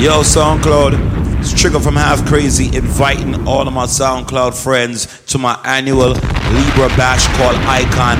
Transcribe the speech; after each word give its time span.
Yo, 0.00 0.22
SoundCloud. 0.22 1.40
It's 1.40 1.52
Trigger 1.52 1.78
from 1.78 1.94
Half 1.94 2.24
Crazy 2.24 2.74
inviting 2.74 3.46
all 3.46 3.68
of 3.68 3.74
my 3.74 3.84
SoundCloud 3.84 4.54
friends 4.54 5.06
to 5.26 5.36
my 5.36 5.60
annual 5.62 6.08
Libra 6.08 6.88
Bash 6.96 7.26
called 7.36 7.54
Icon. 7.68 8.16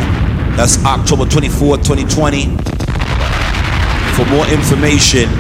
That's 0.59 0.85
October 0.85 1.25
24th, 1.25 1.83
2020. 1.83 2.55
For 4.15 4.27
more 4.31 4.47
information, 4.49 5.31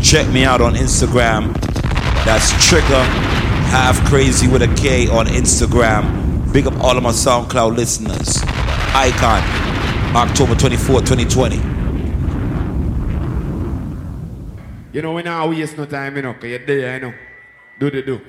check 0.00 0.26
me 0.32 0.46
out 0.46 0.62
on 0.62 0.76
Instagram. 0.76 1.52
That's 2.24 2.48
Trigger 2.66 3.04
Half 3.68 4.02
Crazy 4.08 4.48
with 4.48 4.62
a 4.62 4.74
K 4.76 5.08
on 5.08 5.26
Instagram. 5.26 6.50
Big 6.54 6.66
up 6.66 6.80
all 6.80 6.96
of 6.96 7.02
my 7.02 7.10
SoundCloud 7.10 7.76
listeners. 7.76 8.38
Icon, 8.94 9.42
October 10.16 10.54
24th, 10.54 11.00
2020. 11.00 11.71
You 14.92 15.00
know, 15.00 15.14
we 15.14 15.22
now 15.22 15.48
waste 15.48 15.78
no 15.78 15.86
time, 15.86 16.16
you 16.16 16.22
know, 16.22 16.34
because 16.34 16.50
you're 16.50 16.66
there, 16.66 16.94
you 16.94 17.00
know. 17.00 17.14
Do 17.80 17.90
the 17.90 18.02
do. 18.02 18.20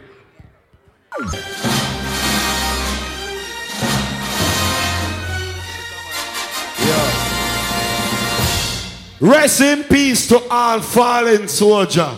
Rest 9.19 9.61
in 9.61 9.83
peace 9.83 10.27
to 10.27 10.41
all 10.49 10.79
fallen 10.79 11.49
soldier. 11.49 12.09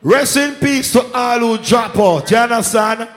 Rest 0.00 0.38
in 0.38 0.54
peace 0.54 0.92
to 0.92 1.04
all 1.14 1.38
who 1.38 1.58
drop 1.58 1.98
out. 1.98 2.30
You 2.30 2.38
understand? 2.38 3.08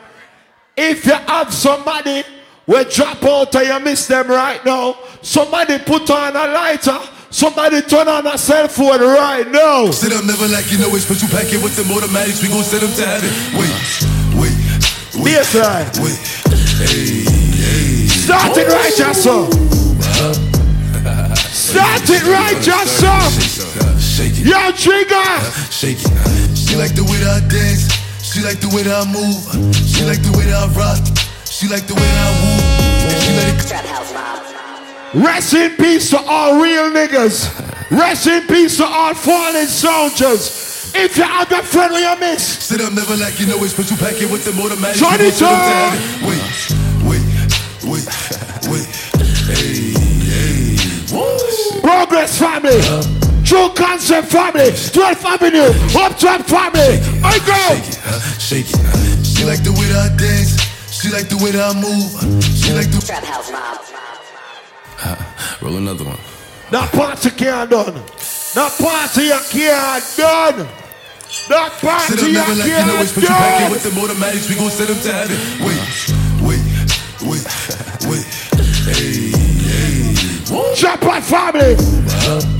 If 0.75 1.05
you 1.05 1.13
have 1.13 1.53
somebody 1.53 2.23
will 2.67 2.83
drop 2.83 3.23
out 3.23 3.55
and 3.55 3.67
you 3.67 3.79
miss 3.79 4.07
them 4.07 4.27
right 4.27 4.63
now, 4.65 4.97
somebody 5.21 5.79
put 5.79 6.09
on 6.09 6.35
a 6.35 6.47
lighter. 6.53 6.99
Somebody 7.35 7.81
turn 7.81 8.07
on 8.07 8.25
a 8.27 8.37
cell 8.37 8.69
phone 8.69 9.01
right 9.01 9.43
now. 9.51 9.91
Sit 9.91 10.13
up, 10.13 10.23
never 10.23 10.47
like 10.47 10.71
you 10.71 10.79
know 10.79 10.87
it's 10.95 11.03
special 11.03 11.27
packet 11.27 11.59
with 11.59 11.75
them 11.75 11.91
automatics. 11.91 12.41
We 12.41 12.47
gon' 12.47 12.63
send 12.63 12.87
them 12.87 12.95
to 12.95 13.03
heaven. 13.03 13.27
Wait, 13.59 13.75
wait, 14.39 14.55
wait. 15.19 15.35
Baseline. 15.35 15.83
Wait, 15.99 16.15
hey, 16.79 17.27
hey. 17.27 18.07
Start 18.07 18.55
it 18.55 18.71
right, 18.71 18.95
Jasso. 18.95 19.51
Start 21.51 22.07
it 22.07 22.23
right, 22.23 22.55
Jasso. 22.63 23.11
Shake 23.99 24.39
it, 24.39 24.47
Yo, 24.47 24.71
Trigger. 24.71 25.27
shake 25.67 25.99
it. 25.99 26.55
She 26.55 26.77
like 26.77 26.95
the 26.95 27.03
way 27.03 27.19
that 27.19 27.43
I 27.43 27.47
dance. 27.51 27.91
She 28.23 28.39
like 28.47 28.61
the 28.61 28.71
way 28.71 28.83
that 28.83 28.95
I 28.95 29.11
move. 29.11 29.75
She 29.75 30.05
like 30.05 30.23
the 30.23 30.31
way 30.37 30.45
that 30.45 30.55
I 30.55 30.67
rock. 30.71 31.03
She 31.43 31.67
like 31.67 31.85
the 31.85 31.95
way 31.95 31.99
that 31.99 32.27
I 32.27 32.39
woo. 32.39 33.11
And 33.11 33.21
she 33.21 33.31
let 33.35 33.59
it 33.59 33.67
Trap 33.67 33.83
House 33.83 34.13
Mob. 34.13 34.54
Rest 35.15 35.53
in 35.53 35.71
peace 35.77 36.09
to 36.09 36.17
all 36.27 36.61
real 36.61 36.91
niggas. 36.91 37.47
Rest 37.89 38.27
in 38.27 38.45
peace 38.47 38.75
to 38.77 38.85
all 38.85 39.13
fallen 39.13 39.65
soldiers. 39.65 40.91
If 40.93 41.15
you're 41.15 41.25
a 41.27 41.63
friend 41.63 41.93
who 41.95 41.99
you 41.99 42.19
miss, 42.19 42.43
Sit 42.43 42.81
up, 42.81 42.91
never 42.93 43.15
like 43.15 43.39
you 43.39 43.47
know 43.47 43.55
it's 43.63 43.71
special 43.71 43.95
packet 43.95 44.29
with 44.29 44.43
them 44.43 44.59
automatics. 44.59 44.99
Johnny 44.99 45.17
We 45.17 45.31
gon' 45.31 45.39
send 45.39 45.55
to 45.55 45.55
Turn. 45.55 45.95
heaven. 45.95 46.27
Wait, 46.27 46.43
wait, 47.07 47.23
wait, 47.87 48.07
wait. 48.67 48.87
Hey, 49.47 49.95
hey. 50.27 51.79
Progress 51.81 52.37
family, 52.37 52.81
True 53.45 53.69
Concept 53.73 54.27
family, 54.27 54.71
12th 54.71 55.23
Avenue, 55.23 55.71
Uptown 55.95 56.43
family. 56.43 56.99
I 57.23 57.39
go. 57.47 57.55
Shake 57.55 57.87
it, 57.87 57.99
huh? 58.03 58.19
shake 58.39 58.67
it. 58.67 59.25
She 59.25 59.45
like 59.45 59.63
the 59.63 59.71
way 59.71 59.87
that 59.95 60.11
I 60.11 60.15
dance. 60.17 60.59
She 60.91 61.09
like 61.09 61.29
the 61.29 61.37
way 61.37 61.51
that 61.51 61.71
I 61.71 61.79
move. 61.79 62.43
She 62.43 62.73
like 62.73 62.91
the 62.91 62.99
Trap 62.99 63.23
House 63.23 63.49
Mob. 63.51 63.94
Roll 65.61 65.77
another 65.77 66.05
one. 66.05 66.19
That 66.71 66.91
party 66.91 67.29
can't 67.29 67.69
done. 67.69 67.93
That 68.55 68.71
party 68.79 69.23
you 69.23 69.39
can't 69.49 70.03
done. 70.17 70.67
That 71.49 71.71
Sit 71.73 71.85
party 71.85 72.25
you 72.27 72.33
never 72.33 72.55
like 72.55 72.65
you 72.65 72.85
know 72.87 73.01
it's 73.01 73.13
can't 73.13 73.25
special 73.25 73.35
packet 73.35 73.71
with 73.71 73.83
them 73.83 73.97
automatics. 74.01 74.49
We 74.49 74.55
gon' 74.55 74.71
send 74.71 74.89
them 74.89 74.99
to 75.03 75.11
heaven. 75.13 75.37
Wait, 75.61 75.81
wait, 76.41 76.63
wait, 77.21 77.45
wait. 78.09 78.25
Hey, 78.87 79.29
hey. 79.29 80.25
Chopper 80.75 81.21
family. 81.21 81.75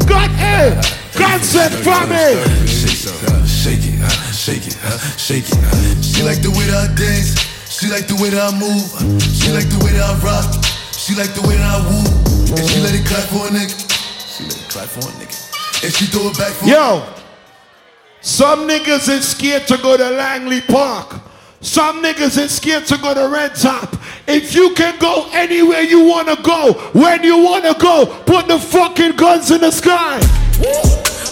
God 0.06 0.30
eh, 0.38 0.76
A. 0.76 0.96
Concept 1.18 1.76
family. 1.82 2.36
Shake 2.68 3.08
it, 3.08 3.48
shake 3.48 3.88
it, 3.88 4.00
huh? 4.00 4.32
shake 4.32 4.68
it, 4.68 4.78
huh? 4.82 5.18
shake 5.18 5.48
it. 5.48 6.04
She 6.04 6.22
like 6.24 6.42
the 6.42 6.52
way 6.52 6.66
that 6.68 6.92
I 6.92 6.96
dance. 6.96 7.40
She 7.72 7.88
like 7.88 8.08
the 8.08 8.16
way 8.22 8.30
that 8.30 8.42
I 8.42 8.52
move. 8.58 8.86
She 9.22 9.52
like 9.52 9.70
the 9.70 9.80
way 9.84 9.94
that 9.94 10.04
I 10.04 10.20
rock. 10.22 10.66
She 10.94 11.16
like 11.16 11.34
the 11.34 11.42
way 11.48 11.58
that 11.58 11.66
I 11.66 11.90
woo. 11.90 12.35
And 12.58 12.70
she 12.70 12.80
let 12.80 12.96
it 12.96 13.06
clap 13.06 13.24
for 13.28 13.48
a 13.48 13.50
nigga. 13.50 13.76
She 14.38 14.44
let 14.44 14.56
it 14.56 14.70
clap 14.70 14.88
for 14.88 15.00
a 15.00 15.12
nigga. 15.20 15.84
And 15.84 15.94
she 15.94 16.06
throw 16.06 16.30
it 16.30 16.38
back 16.38 16.54
for 16.54 16.66
Yo, 16.66 17.04
some 18.22 18.68
niggas 18.68 19.10
is 19.10 19.28
scared 19.28 19.68
to 19.68 19.78
go 19.78 19.98
to 19.98 20.10
Langley 20.12 20.62
Park. 20.62 21.22
Some 21.62 22.02
niggas 22.04 22.38
is 22.38 22.56
scared 22.56 22.86
to 22.88 22.98
go 22.98 23.14
to 23.14 23.28
Red 23.28 23.56
Top. 23.56 23.96
If 24.28 24.56
you 24.56 24.74
can 24.74 24.98
go 25.00 25.28
anywhere 25.34 25.82
you 25.82 26.06
wanna 26.06 26.38
go, 26.42 26.74
when 26.94 27.24
you 27.24 27.38
wanna 27.44 27.76
go, 27.78 28.06
put 28.26 28.48
the 28.48 28.60
fucking 28.60 29.16
guns 29.18 29.52
in 29.52 29.62
the 29.62 29.72
sky. 29.72 30.20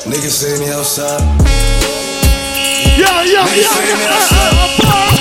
Niggas 0.06 0.30
saying 0.30 0.60
they 0.60 0.74
outside. 0.74 1.22
Yo, 2.98 3.22
yo, 3.22 3.42
yo, 3.42 3.46
Niggas 3.48 5.13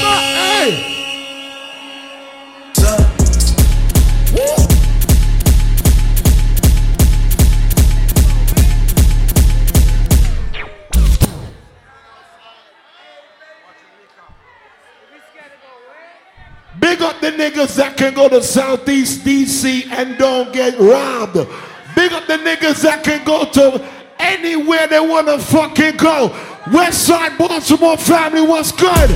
the 17.22 17.30
niggas 17.30 17.76
that 17.76 17.96
can 17.96 18.12
go 18.14 18.28
to 18.28 18.42
Southeast 18.42 19.24
DC 19.24 19.88
and 19.92 20.18
don't 20.18 20.52
get 20.52 20.76
robbed. 20.78 21.34
Big 21.94 22.12
up 22.12 22.26
the 22.26 22.34
niggas 22.34 22.82
that 22.82 23.04
can 23.04 23.24
go 23.24 23.44
to 23.44 23.78
anywhere 24.18 24.88
they 24.88 24.98
wanna 24.98 25.38
fucking 25.38 25.96
go. 25.98 26.34
West 26.72 27.06
Side 27.06 27.38
Baltimore 27.38 27.96
family, 27.96 28.42
what's 28.42 28.72
good? 28.72 29.08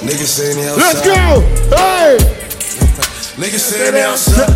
Niggas 0.00 0.32
saying 0.32 0.66
outside. 0.66 0.80
Let's 0.80 1.00
go. 1.04 1.40
Hey, 1.76 2.16
Niggas 3.36 3.60
saying 3.60 3.92
they 3.92 4.02
outside. 4.02 4.48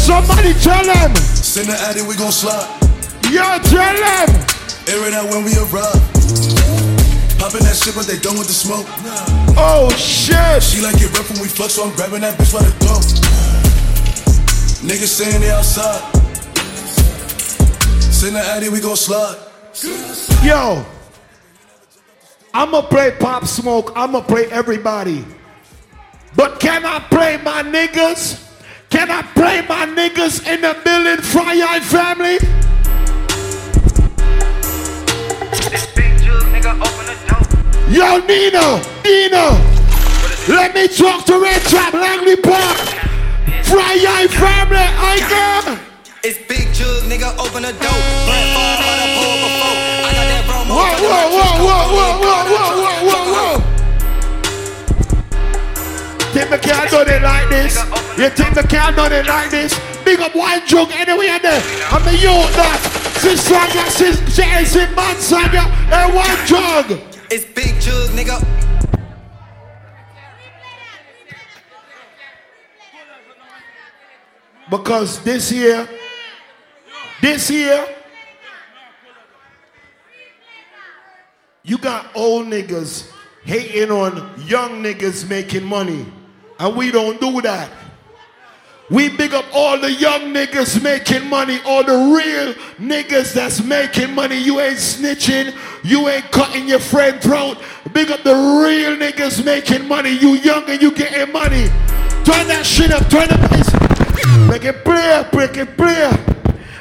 somebody 0.00 0.54
tell 0.54 0.82
them. 0.84 1.14
Send 1.16 1.68
the 1.68 1.76
addy, 1.76 2.00
we 2.00 2.16
gon' 2.16 2.32
slide. 2.32 2.72
Yo, 3.28 3.44
tell 3.68 3.92
them. 3.92 4.28
Air 4.88 5.08
it 5.08 5.12
out 5.12 5.28
when 5.28 5.44
we 5.44 5.52
arrive. 5.60 6.00
Popping 7.38 7.64
that 7.68 7.76
shit, 7.76 7.94
but 7.94 8.06
they 8.06 8.18
done 8.18 8.38
with 8.38 8.48
the 8.48 8.56
smoke. 8.56 8.88
Oh 9.56 9.88
shit. 9.96 10.62
She 10.62 10.80
like 10.80 10.96
it 10.96 11.12
rough 11.16 11.30
when 11.30 11.42
we 11.42 11.48
fuck, 11.48 11.70
so 11.70 11.84
I'm 11.84 11.94
grabbing 11.94 12.20
that 12.22 12.38
bitch 12.38 12.52
by 12.52 12.62
the 12.62 12.72
throat. 12.80 13.02
Niggas 14.82 15.06
saying 15.06 15.40
they 15.40 15.50
outside. 15.50 16.00
Send 18.00 18.36
the 18.36 18.40
addy, 18.40 18.68
we 18.68 18.80
gon' 18.80 18.96
slide. 18.96 19.38
Yo, 20.44 20.84
I'ma 22.54 22.82
play 22.82 23.16
Pop 23.18 23.46
Smoke. 23.46 23.92
I'ma 23.96 24.20
play 24.20 24.46
everybody. 24.46 25.24
But 26.36 26.60
can 26.60 26.84
I 26.84 26.98
play 26.98 27.36
my 27.38 27.62
niggas? 27.62 28.48
Can 28.90 29.10
I 29.10 29.22
play 29.22 29.62
my 29.62 29.86
niggas 29.86 30.46
in 30.46 30.60
the 30.60 30.76
building, 30.84 31.22
Fry 31.22 31.62
Eye 31.66 31.80
family? 31.80 32.38
Yo, 37.92 38.24
Nina, 38.24 38.80
Nina, 39.04 39.52
let 40.48 40.72
me 40.74 40.88
talk 40.88 41.26
to 41.26 41.38
Red 41.38 41.60
Trap 41.68 41.92
Langley 41.92 42.36
Park. 42.36 42.78
Fry 43.68 44.00
Eye 44.00 44.26
family, 44.32 44.80
I 44.80 45.20
got. 45.28 45.78
It's 46.24 46.38
big 46.48 46.72
jug 46.72 47.04
nigga 47.04 47.36
open 47.36 47.60
the 47.60 47.76
door. 47.76 47.92
Brett 48.24 48.48
Favre 48.56 48.88
on 48.88 48.96
the 48.96 49.12
pole 49.12 49.36
before. 49.44 49.76
I 49.76 50.16
got 50.16 50.24
that 50.24 50.40
promo. 50.48 50.72
Whoa, 50.72 50.88
whoa, 51.04 51.36
whoa, 51.36 51.52
whoa, 51.68 51.84
whoa, 51.92 52.16
whoa, 52.16 52.48
whoa, 52.48 52.80
whoa, 52.80 53.12
whoa, 53.12 53.28
whoa. 53.28 53.60
Think 56.32 56.48
me 56.48 56.56
can't 56.64 56.88
do 56.88 56.96
it 57.04 57.20
like 57.20 57.48
this? 57.50 57.76
You 58.16 58.30
think 58.30 58.56
me 58.56 58.62
can't 58.72 58.96
do 58.96 59.04
it 59.04 59.26
like 59.26 59.50
this? 59.50 59.76
Big 60.02 60.18
up 60.20 60.34
one 60.34 60.66
jug 60.66 60.90
anyway 60.92 61.28
in 61.28 61.42
there. 61.42 61.60
Uh, 61.60 61.92
I'm 61.92 62.02
the 62.08 62.16
youth 62.16 62.56
uh, 62.56 62.56
that. 62.56 62.80
Sis 63.20 63.44
Sanya, 63.46 63.84
sis 63.92 64.16
Jason 64.34 64.88
Man 64.96 65.16
Sanya, 65.20 65.68
and 65.92 66.14
one 66.16 66.40
jug. 66.48 67.11
It's 67.34 67.46
big 67.46 67.80
jug 67.80 68.10
nigga. 68.10 68.46
Because 74.68 75.18
this 75.24 75.50
year, 75.50 75.88
this 77.22 77.50
year, 77.50 77.88
you 81.62 81.78
got 81.78 82.14
old 82.14 82.48
niggas 82.48 83.10
hating 83.44 83.90
on 83.90 84.38
young 84.44 84.82
niggas 84.82 85.26
making 85.26 85.64
money. 85.64 86.04
And 86.58 86.76
we 86.76 86.90
don't 86.90 87.18
do 87.18 87.40
that. 87.40 87.70
We 88.90 89.08
big 89.08 89.32
up 89.32 89.46
all 89.54 89.80
the 89.80 89.90
young 89.90 90.34
niggas 90.34 90.82
making 90.82 91.26
money, 91.30 91.60
all 91.64 91.82
the 91.82 91.94
real 91.94 92.52
niggas 92.76 93.32
that's 93.32 93.64
making 93.64 94.14
money. 94.14 94.36
You 94.36 94.60
ain't 94.60 94.76
snitching, 94.76 95.56
you 95.82 96.08
ain't 96.08 96.30
cutting 96.30 96.68
your 96.68 96.78
friend 96.78 97.20
throat. 97.20 97.58
Big 97.92 98.10
up 98.10 98.22
the 98.22 98.34
real 98.34 98.96
niggas 98.96 99.44
making 99.44 99.86
money. 99.88 100.10
You 100.10 100.34
young 100.34 100.68
and 100.68 100.80
you 100.80 100.92
getting 100.92 101.32
money. 101.32 101.64
Turn 102.24 102.46
that 102.48 102.62
shit 102.64 102.92
up, 102.92 103.08
turn 103.08 103.28
the 103.28 103.38
bass. 103.50 104.48
Make 104.48 104.64
it 104.64 104.84
clear, 104.84 105.28
make 105.32 105.56
it 105.56 105.76
clear. 105.76 106.10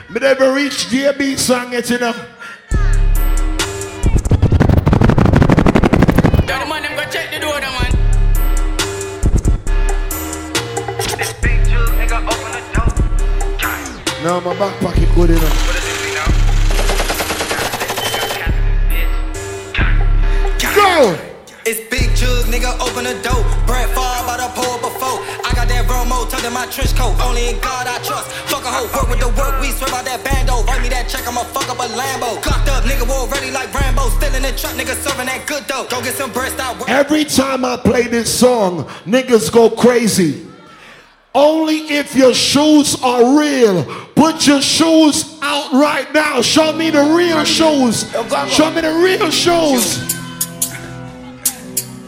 Me 0.09 0.19
never 0.19 0.53
reach 0.53 0.87
JB 0.87 1.37
song 1.37 1.71
yet, 1.73 1.89
you 1.89 1.97
know. 1.97 2.30
In 26.51 26.53
my 26.53 26.67
trench 26.67 26.93
coat. 26.95 27.15
Only 27.23 27.49
in 27.49 27.59
God 27.61 27.87
I 27.87 27.97
trust. 28.03 28.29
Fuck 28.51 28.63
a 28.63 28.67
hoe, 28.67 28.91
work 28.91 29.09
with 29.09 29.19
the 29.19 29.31
work. 29.39 29.59
We 29.61 29.71
swear 29.71 29.89
by 29.89 30.03
that 30.03 30.23
bando. 30.23 30.63
Write 30.67 30.83
me 30.83 30.89
that 30.89 31.07
check, 31.07 31.25
I'ma 31.27 31.43
fuck 31.55 31.69
up 31.71 31.79
a 31.79 31.87
Lambo. 31.95 32.43
Clocked 32.43 32.69
up, 32.69 32.83
nigga, 32.83 33.07
war 33.07 33.27
ready 33.31 33.51
like 33.51 33.73
Rambo. 33.73 34.09
Still 34.19 34.35
in 34.35 34.43
the 34.43 34.51
truck, 34.51 34.75
nigga, 34.75 34.95
serving 34.99 35.27
that 35.27 35.47
good 35.47 35.65
dope. 35.67 35.89
Go 35.89 36.03
get 36.03 36.15
some 36.15 36.31
breast 36.31 36.59
out. 36.59 36.75
Every 36.89 37.23
time 37.23 37.63
I 37.63 37.77
play 37.77 38.07
this 38.07 38.27
song, 38.27 38.83
niggas 39.07 39.51
go 39.51 39.69
crazy. 39.69 40.45
Only 41.33 41.77
if 41.87 42.13
your 42.13 42.33
shoes 42.33 43.01
are 43.01 43.39
real. 43.39 43.85
Put 44.15 44.45
your 44.45 44.61
shoes 44.61 45.39
out 45.41 45.71
right 45.71 46.11
now. 46.13 46.41
Show 46.41 46.73
me 46.73 46.89
the 46.89 47.03
real 47.15 47.45
shoes. 47.45 48.03
Show 48.51 48.69
me 48.71 48.81
the 48.81 48.93
real 49.01 49.31
shoes. 49.31 50.11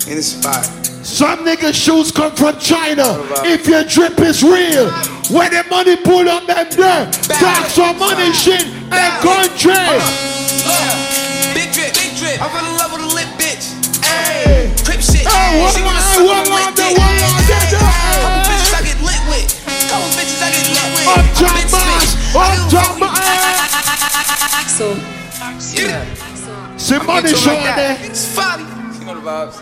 In 0.05 0.17
the 0.17 0.21
spot. 0.21 0.82
Some 1.13 1.45
niggas' 1.45 1.75
shoes 1.77 2.11
come 2.11 2.33
from 2.33 2.57
China. 2.57 3.05
If 3.45 3.67
your 3.69 3.83
drip 3.85 4.17
is 4.19 4.41
real, 4.41 4.89
when 5.29 5.53
the 5.53 5.63
money 5.69 5.95
pull 5.95 6.25
up 6.27 6.47
them 6.49 6.65
there, 6.73 7.05
talk 7.37 7.69
some 7.69 7.99
money 8.01 8.33
shit 8.33 8.65
and 8.89 9.13
country. 9.21 9.77
Yeah. 9.77 11.53
Big 11.53 11.69
drip, 11.69 11.93
big 11.93 12.17
drip. 12.17 12.41
I 12.41 12.49
fell 12.49 12.65
in 12.65 12.73
love 12.81 12.91
with 12.97 13.05
a 13.05 13.13
lit 13.13 13.29
bitch. 13.37 13.77
Ayy. 14.01 14.73
Crip 14.81 15.01
shit. 15.05 15.21
Oh, 15.29 15.37
hey, 15.37 15.61
what 15.61 15.77
she 15.77 15.85
wanna 15.85 16.01
suck 16.01 16.25
what 16.25 16.33
on 16.33 16.49
a 16.49 16.65
lit 16.65 16.73
dick. 16.81 16.97
what 16.97 17.13
more, 17.21 17.37
Ayy. 17.45 17.77
yeah. 17.77 17.85
Couple 18.17 18.41
bitches 18.49 18.73
I 18.73 18.81
get 18.81 18.97
lit 19.05 19.21
with. 19.29 19.47
Couple 19.93 20.09
bitches 20.17 20.41
I 20.41 20.49
get 20.49 20.65
lit 20.73 20.89
with. 20.97 21.13
Up 21.13 21.21
I 21.21 21.29
top 21.37 21.53
been 21.53 21.69
boss, 21.69 22.09
up 22.09 22.41
I 22.41 22.57
give 22.57 22.65
a 22.65 22.73
top 22.73 22.89
fuck 22.97 23.13
boss. 23.13 24.81
with- 24.81 25.77
Yeah. 25.77 26.77
See 26.77 26.97
money 27.05 27.29
Get 27.29 27.37
show 27.37 27.53
there. 27.53 27.97
It's 28.01 28.25
funny. 28.33 28.65
You 28.97 29.05
know 29.05 29.13
the 29.13 29.21
vibes. 29.21 29.61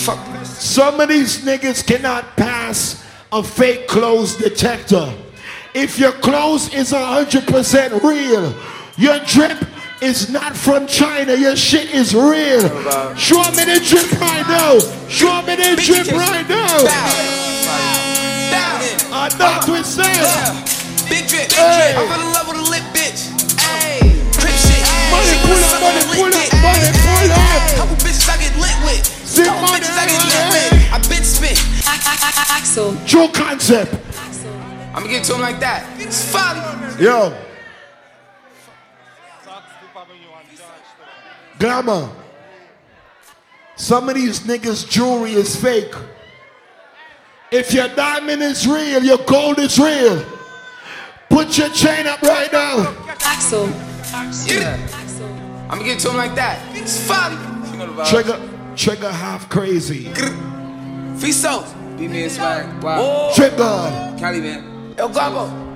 Fuck. 0.00 0.46
Some 0.46 0.98
of 0.98 1.10
these 1.10 1.44
niggas 1.44 1.86
cannot 1.86 2.34
pass 2.36 3.04
a 3.30 3.42
fake 3.42 3.86
clothes 3.86 4.34
detector. 4.34 5.12
If 5.74 5.98
your 5.98 6.12
clothes 6.12 6.72
is 6.72 6.92
100% 6.92 8.02
real, 8.02 8.54
your 8.96 9.18
drip 9.26 9.58
is 10.00 10.30
not 10.30 10.56
from 10.56 10.86
China, 10.86 11.34
your 11.34 11.54
shit 11.54 11.92
is 11.94 12.14
real. 12.14 12.64
Show 13.14 13.44
me 13.52 13.64
the 13.68 13.78
drip 13.84 14.10
right 14.20 14.46
now. 14.48 14.78
Show 15.08 15.42
me 15.42 15.56
the 15.56 15.76
drip 15.76 16.08
right 16.16 16.48
now. 16.48 16.80
I 19.12 19.28
know 19.36 19.60
what 19.70 19.84
say. 19.84 20.08
Big 21.12 21.28
drip, 21.28 21.44
big 21.44 21.60
drip. 21.60 21.60
I 21.60 22.08
fell 22.08 22.24
in 22.24 22.32
love 22.32 22.48
with 22.48 22.56
a 22.56 22.70
lit 22.70 22.84
bitch. 22.96 23.28
Ayy. 23.68 24.16
Crip 24.32 24.56
shit. 24.56 24.80
Money 25.12 25.36
pull 25.44 25.60
up, 25.60 25.76
money 25.76 26.02
pull 26.16 26.32
up, 26.32 26.48
money 26.64 26.88
pull 27.04 27.32
up. 27.36 27.76
Couple 27.76 27.96
bitches 28.00 28.32
I 28.32 28.40
get 28.40 28.56
lit 28.56 28.78
with. 28.88 29.19
Couple 29.44 29.62
money, 29.62 29.84
bitches 29.84 29.98
I 29.98 30.06
get 30.06 30.22
lit 30.26 30.44
money. 30.50 30.88
I 30.92 30.98
been 31.08 31.24
spit. 31.24 31.58
True 33.08 33.28
concept. 33.28 33.94
I'm 34.94 35.02
gonna 35.02 35.08
give 35.08 35.22
it 35.22 35.24
to 35.24 35.34
him 35.34 35.40
like 35.40 35.60
that. 35.60 35.86
It's 36.00 36.30
funny. 36.30 36.60
Yo. 37.02 37.34
Glamour. 41.58 42.10
Some 43.76 44.08
of 44.08 44.14
these 44.14 44.40
niggas' 44.40 44.88
jewelry 44.88 45.32
is 45.32 45.56
fake. 45.56 45.94
If 47.50 47.72
your 47.72 47.88
diamond 47.88 48.42
is 48.42 48.66
real, 48.66 49.02
your 49.02 49.18
gold 49.18 49.58
is 49.58 49.78
real. 49.78 50.24
Put 51.28 51.56
your 51.58 51.68
chain 51.70 52.06
up 52.06 52.22
right 52.22 52.52
now. 52.52 52.94
Yeah. 54.46 54.76
I'm 55.68 55.78
gonna 55.78 55.84
give 55.84 55.96
it 55.96 56.00
to 56.00 56.10
him 56.10 56.16
like 56.16 56.34
that. 56.34 56.58
It's 56.76 57.06
funny. 57.06 57.36
You 57.70 57.78
know 57.78 57.86
the 57.86 58.02
vibes. 58.02 58.10
Trigger, 58.10 58.49
trigger 58.80 59.12
half 59.12 59.46
crazy. 59.50 60.04
Free 61.18 61.32
soap. 61.32 61.66
Be 61.98 62.08
me 62.08 62.22
and 62.22 62.32
swag. 62.32 62.82
Wow. 62.82 62.96
Oh. 62.98 63.34
Trigger. 63.34 64.16
Cali 64.18 64.40
man. 64.40 64.94
El 64.96 65.10
Gabo. 65.10 65.68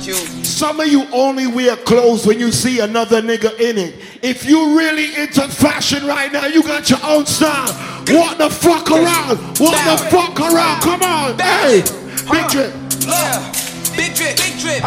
Q. 0.00 0.14
Some 0.42 0.80
of 0.80 0.88
you 0.88 1.04
only 1.12 1.46
wear 1.46 1.76
clothes 1.76 2.26
when 2.26 2.40
you 2.40 2.50
see 2.50 2.80
another 2.80 3.20
nigga 3.20 3.52
in 3.60 3.76
it. 3.76 3.94
If 4.22 4.46
you 4.46 4.78
really 4.78 5.14
into 5.14 5.42
fashion 5.42 6.06
right 6.06 6.32
now, 6.32 6.46
you 6.46 6.62
got 6.62 6.88
your 6.88 7.00
own 7.04 7.26
style. 7.26 7.68
Walk 8.08 8.38
the 8.38 8.48
fuck 8.48 8.90
around. 8.90 9.38
Walk 9.60 9.76
the 9.84 10.08
fuck 10.10 10.40
around. 10.40 10.80
Come 10.80 11.02
on. 11.02 11.38
Hey. 11.38 11.82
Big 12.30 12.48
drip. 12.48 12.72
Yeah. 13.06 13.52
Big 13.94 14.14
drip, 14.14 14.36
big 14.38 14.58
drip. 14.58 14.82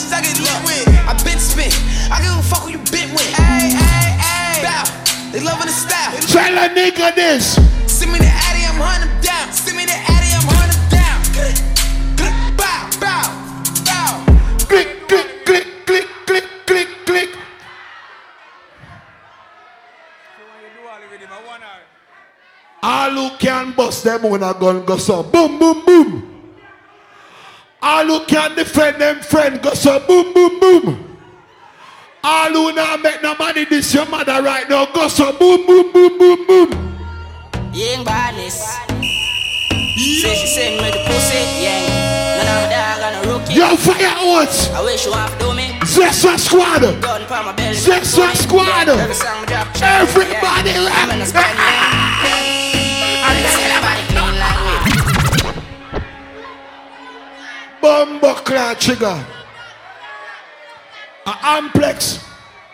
Bitches 0.00 0.12
I 0.12 0.20
get 0.22 0.38
lit 0.40 0.60
with. 0.64 0.88
I 1.06 1.12
been 1.24 1.38
spit. 1.38 1.74
I 2.10 2.20
give 2.20 2.32
a 2.32 2.42
fuck 2.42 2.62
who 2.64 2.70
you 2.70 2.78
been 2.90 3.12
with. 3.12 3.32
Hey, 3.34 3.70
hey, 3.70 4.16
hey. 4.16 4.62
Bow. 4.64 4.84
They 5.32 5.40
loving 5.40 5.66
the 5.66 5.72
style. 5.72 6.12
Tell 6.28 6.56
a 6.56 6.68
nigga 6.68 7.14
this. 7.14 7.54
Send 7.86 8.12
me 8.12 8.18
the 8.18 8.26
Addy, 8.26 8.64
I'm 8.64 8.80
hunting 8.80 9.08
them 9.08 9.20
down. 9.22 9.52
Send 9.52 9.76
me 9.76 9.84
the 9.84 9.92
Addy, 9.92 10.30
I'm 10.32 10.46
hunting 10.48 10.80
them 10.88 10.96
down. 10.96 11.20
Bow, 12.56 12.90
bow, 12.98 13.28
bow. 13.84 14.12
Click, 14.66 15.08
click, 15.08 15.44
click, 15.44 15.66
click, 15.86 16.06
click, 16.26 16.46
click, 16.66 16.88
click. 17.06 17.30
All 22.82 23.10
who 23.10 23.36
can 23.36 23.72
bust 23.72 24.04
them 24.04 24.22
when 24.22 24.42
a 24.42 24.54
gun 24.54 24.84
go 24.84 24.96
so 24.96 25.22
boom, 25.22 25.58
boom, 25.58 25.84
boom. 25.84 26.29
All 27.82 28.04
who 28.04 28.24
can 28.26 28.54
defend 28.56 29.00
them 29.00 29.20
friend 29.20 29.62
go 29.62 29.72
so 29.72 29.98
boom, 30.06 30.34
boom, 30.34 30.60
boom. 30.60 31.18
All 32.22 32.50
who 32.50 32.72
not 32.72 33.00
make 33.00 33.22
no 33.22 33.34
money 33.36 33.64
this 33.64 33.94
your 33.94 34.04
mother 34.06 34.42
right 34.42 34.68
now 34.68 34.84
go 34.92 35.08
so 35.08 35.32
boom, 35.32 35.66
boom, 35.66 35.90
boom, 35.90 36.18
boom, 36.18 36.46
boom. 36.46 36.70
Young 37.72 38.04
badness. 38.04 38.60
Say 40.20 40.34
she 40.34 40.46
send 40.46 40.82
me 40.82 40.90
the 40.90 41.04
pussy, 41.06 41.38
yeah. 41.62 42.10
None 42.36 42.48
of 42.48 42.62
my 42.62 42.72
dog 42.72 43.00
on 43.00 43.12
a 43.14 43.32
rookie. 43.32 43.54
Yo, 43.54 43.76
fire 43.76 44.12
out. 44.12 44.70
I 44.74 44.84
wish 44.84 45.06
you 45.06 45.12
have 45.12 45.38
do 45.38 45.54
me. 45.54 45.68
Zessa 45.80 46.38
squad. 46.38 46.82
Gun 47.00 47.26
pa 47.26 47.42
my 47.42 47.52
belly. 47.52 47.76
Zessa 47.76 48.36
squad. 48.36 48.88
Every 48.88 49.14
song 49.14 49.46
drop. 49.46 49.68
Everybody 49.80 50.70
yeah. 50.70 52.30
I'm 52.32 52.36
Bumbo 57.80 58.34
clad 58.34 58.78
trigger. 58.78 59.24
A 61.26 61.30
Amplex. 61.30 62.24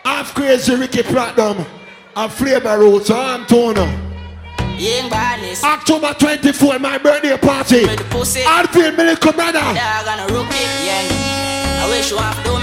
Half 0.03 0.33
crazy 0.35 0.75
Ricky 0.75 1.03
Platinum. 1.03 1.65
A 2.15 2.29
flavor 2.29 2.77
roots. 2.79 3.09
Arm 3.09 3.45
toner. 3.45 3.87
October 5.63 6.13
24, 6.13 6.79
my 6.79 6.97
birthday 6.97 7.37
party. 7.37 7.87
Me 7.87 7.95
the 7.95 8.03
pussy. 8.05 8.41
Alfield 8.41 8.95
Medical 8.95 9.33
Brother. 9.33 9.59
Dog 9.59 10.07
on 10.07 10.19
a 10.19 10.33
rookie, 10.33 10.55
yeah. 10.85 11.83
I 11.83 11.89
wish 11.89 12.11
you 12.11 12.17
have 12.17 12.43
to 12.43 12.57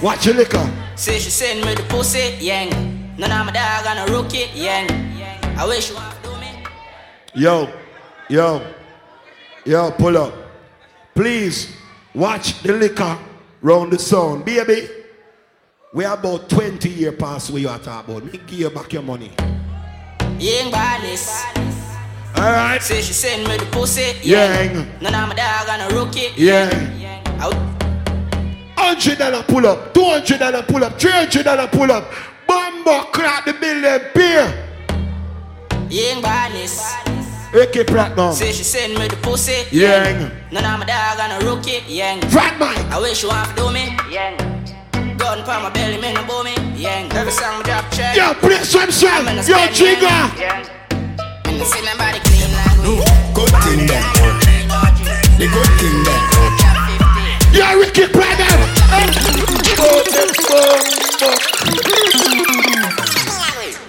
Watch 0.00 0.26
your 0.26 0.36
liquor. 0.36 0.70
Say 0.94 1.18
she 1.18 1.30
send 1.30 1.64
me 1.64 1.74
the 1.74 1.82
pussy, 1.82 2.36
yang. 2.40 2.70
None 3.18 3.32
of 3.32 3.46
my 3.46 3.52
dog 3.52 3.86
and 3.86 4.08
a 4.08 4.12
rookie, 4.12 4.46
yang. 4.54 4.88
I 5.58 5.66
wish 5.66 5.90
you 5.90 5.96
would 5.96 6.22
do 6.22 6.30
me. 6.38 6.62
Yo, 7.34 7.68
yo, 8.28 8.62
yo, 9.64 9.90
pull 9.90 10.16
up. 10.16 10.32
Please 11.16 11.74
watch 12.14 12.62
the 12.62 12.74
liquor 12.74 13.18
round 13.60 13.92
the 13.92 13.98
sound, 13.98 14.44
baby. 14.44 14.88
We 15.92 16.04
are 16.04 16.16
about 16.16 16.48
20 16.48 16.88
year 16.88 17.10
past 17.10 17.50
where 17.50 17.60
you 17.60 17.68
are 17.68 17.78
talking 17.80 18.14
about. 18.14 18.32
Me 18.32 18.38
give 18.46 18.60
you 18.60 18.70
back 18.70 18.92
your 18.92 19.02
money. 19.02 19.32
Yang 20.38 20.70
Barnes. 20.70 21.44
Alright. 22.36 22.82
Say 22.82 23.02
she 23.02 23.12
send 23.12 23.48
me 23.48 23.56
the 23.56 23.66
pussy, 23.66 24.14
yang. 24.22 24.76
yang. 24.76 24.88
None 25.02 25.14
of 25.14 25.28
my 25.28 25.34
dog 25.34 25.68
and 25.70 25.92
a 25.92 25.96
rookie, 25.96 26.30
yang. 26.36 27.00
yang. 27.00 27.67
$100 28.94 29.46
pull 29.46 29.66
up, 29.66 29.92
$200 29.94 30.66
pull 30.68 30.84
up, 30.84 30.98
$300 30.98 31.72
pull 31.72 31.92
up. 31.92 32.10
Bumbo 32.46 33.02
crack 33.12 33.44
the 33.44 33.52
building, 33.52 34.00
peer. 34.14 34.64
Ying 35.90 36.22
Barnes. 36.22 36.80
Ricky 37.52 37.84
Platinum. 37.84 38.32
Say 38.32 38.52
she 38.52 38.62
send 38.62 38.98
me 38.98 39.08
the 39.08 39.16
pussy. 39.16 39.64
Yang. 39.70 40.30
None 40.52 40.64
of 40.64 40.80
my 40.80 40.86
dog 40.86 41.18
and 41.18 41.42
a 41.42 41.46
rookie. 41.46 41.82
Yang. 41.86 42.20
Fat 42.28 42.58
man. 42.58 42.76
I 42.92 43.00
wish 43.00 43.22
you 43.22 43.30
half 43.30 43.56
do 43.56 43.70
me. 43.72 43.96
Yang. 44.10 44.36
Gun 45.16 45.44
for 45.44 45.58
my 45.60 45.70
belly, 45.70 46.00
man, 46.00 46.14
boom 46.26 46.44
me. 46.44 46.54
Yang. 46.76 47.10
Every 47.12 47.32
song 47.32 47.62
drop 47.62 47.90
check. 47.90 48.16
Yo, 48.16 48.34
play 48.34 48.62
some 48.64 48.90
song. 48.90 49.24
Yo, 49.24 49.56
Jigga. 49.72 50.28
Yang. 50.38 50.68
And 51.46 51.60
the 51.60 51.64
ceiling 51.64 51.96
body 51.96 52.20
clean 52.20 52.52
like 52.52 52.78
we. 52.84 53.00
Good 53.32 53.48
thing 53.64 53.86
man. 53.88 54.04
The 55.38 55.46
good 55.48 55.72
thing 55.80 56.02
man. 56.04 56.22
Yo, 57.52 57.80
Ricky 57.80 58.06
Platinum. 58.12 58.77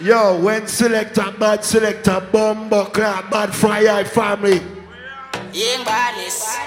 Yo, 0.01 0.39
when 0.41 0.65
selector, 0.65 1.31
bad 1.37 1.63
selector, 1.63 2.25
bumbo 2.31 2.85
clap, 2.85 3.29
bad 3.29 3.53
fire 3.53 4.03
family. 4.05 4.61
Young 5.53 5.83
badness. 5.83 6.57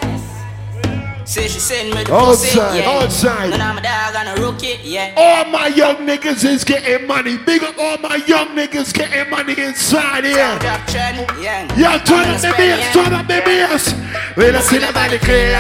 Say 1.25 1.49
she 1.49 1.59
send 1.59 1.95
me 1.95 2.05
the 2.05 2.15
Outside, 2.15 2.53
pussy. 2.53 2.79
Yeah. 2.79 2.91
outside. 2.91 3.53
Of 3.53 3.59
my 3.59 3.81
dog 3.81 4.15
and 4.17 4.39
a 4.39 4.43
rookie. 4.43 4.79
Yeah. 4.83 5.15
All 5.17 5.51
my 5.51 5.69
young 5.69 5.97
niggas 6.07 6.45
is 6.45 6.63
getting 6.63 7.07
money. 7.07 7.39
Big 7.39 7.63
up 7.63 7.75
all 7.79 7.97
my 7.99 8.17
young 8.27 8.49
niggas 8.49 8.93
getting 8.93 9.31
money 9.31 9.59
inside 9.59 10.25
here. 10.25 10.59
Drop 10.61 10.87
trend. 10.87 11.27
Yeah. 11.43 11.99
Turn 12.05 12.29
up 12.29 12.41
the 12.41 12.53
bass, 12.57 12.93
turn 12.93 13.13
up 13.15 13.27
the 13.27 13.41
bass. 13.45 13.95
We 14.37 14.53
don't 14.53 14.63
see 14.63 14.79
nobody 14.79 15.19
clear. 15.19 15.59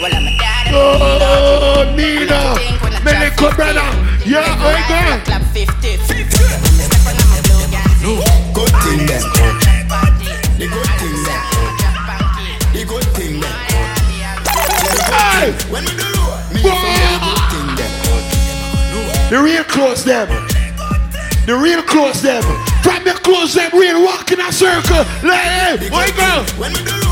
Well, 0.00 0.14
I'm 0.14 0.26
a. 0.28 0.45
Oh, 0.72 1.94
Nina, 1.96 2.54
little 3.04 3.50
brother. 3.54 3.86
Yo, 4.24 4.40
I 4.40 4.82
go. 4.88 5.00
Clap 5.24 5.42
50. 5.52 5.96
Good 8.52 8.72
thing 8.82 9.06
then. 9.06 9.22
The 10.58 10.66
good 10.66 10.90
thing 10.98 11.16
then. 11.24 11.40
The 12.72 12.84
good 12.86 13.06
thing 13.14 13.40
then. 13.40 13.54
Hey, 15.12 15.52
When 15.70 15.84
we 15.84 15.90
do 15.90 16.04
me 16.52 16.62
the 16.62 16.70
good 17.22 17.42
thing 17.50 17.76
the 19.30 19.42
real 19.42 19.64
close 19.64 20.04
them. 20.04 20.28
The 21.46 21.56
real 21.56 21.82
close 21.82 22.22
them. 22.22 22.42
From 22.82 23.04
the 23.04 23.12
close 23.22 23.54
them, 23.54 23.70
real 23.72 24.04
walk 24.04 24.30
in 24.30 24.40
a 24.40 24.52
circle. 24.52 25.04
Like, 25.22 25.40
hey, 25.40 25.88
I 25.92 26.10
oh, 26.10 26.54
go. 26.54 26.60
When 26.60 26.72
we 26.72 26.84
do 26.84 27.05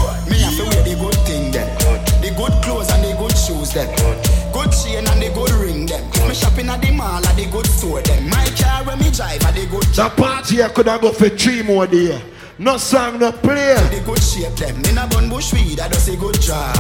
the 3.75 3.87
good 3.87 4.25
shoes 4.25 4.33
then. 4.33 4.53
Good 4.53 4.73
chain 4.73 5.07
and 5.07 5.23
the 5.23 5.31
good 5.35 5.51
ring 5.51 5.87
then. 5.87 6.03
If 6.15 6.29
me 6.29 6.35
shopping 6.35 6.69
at 6.69 6.81
the 6.81 6.93
mall 6.93 7.25
at 7.27 7.37
the 7.37 7.47
good 7.51 7.67
store 7.67 8.03
then. 8.03 8.29
My 8.31 8.47
car 8.57 8.85
when 8.85 8.99
me 8.99 9.11
drive 9.11 9.43
at 9.45 9.55
the 9.55 9.67
good 9.67 9.83
The 9.83 10.09
party 10.17 10.63
I 10.63 10.69
could 10.69 10.87
have 10.87 11.01
go 11.01 11.13
for 11.13 11.29
three 11.29 11.63
more 11.63 11.87
days. 11.87 12.21
No 12.59 12.77
song, 12.77 13.19
no 13.19 13.33
play. 13.33 13.75
the 13.91 14.03
good 14.07 14.23
shape 14.23 14.55
them. 14.55 14.77
In 14.85 14.97
a 14.97 15.07
bun 15.09 15.29
bush 15.29 15.53
weed, 15.53 15.81
I 15.81 15.89
just 15.89 16.09
a 16.09 16.17
good 16.17 16.41
job. 16.41 16.77